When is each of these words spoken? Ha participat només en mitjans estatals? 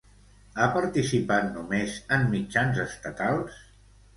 Ha 0.61 0.69
participat 0.77 1.51
només 1.57 1.99
en 2.17 2.27
mitjans 2.33 2.81
estatals? 2.89 3.65